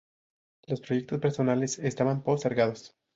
Los 0.65 0.81
proyectos 0.81 1.19
personales 1.19 1.77
estaban 1.77 2.23
postergados. 2.23 2.97